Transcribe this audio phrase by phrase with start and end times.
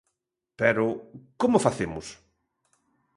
[0.59, 0.85] Pero,
[1.41, 2.05] ¿como facemos?